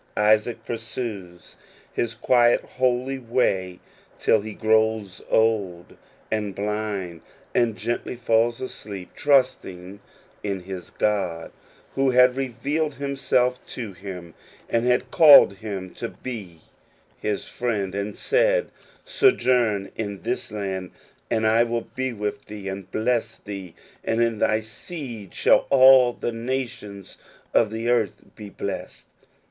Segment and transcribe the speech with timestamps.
[0.17, 1.57] Isaac pursues
[1.93, 3.79] his quiet holy way
[4.17, 5.95] till he grows old
[6.31, 7.21] and blind,
[7.53, 9.99] and gently falls asleep trusting
[10.41, 11.51] in his God,
[11.93, 14.33] who had revealed Himself to him,
[14.67, 16.61] and had called him to be
[17.19, 18.71] his friend, and had said,"
[19.05, 20.89] Sojourn in this land,
[21.29, 26.11] and I will be with thee and bless thee, and in thy seed shall all
[26.11, 27.19] the nations
[27.53, 29.05] of the earth be blessed.